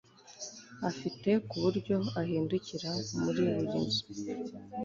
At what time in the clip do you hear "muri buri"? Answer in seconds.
3.23-3.79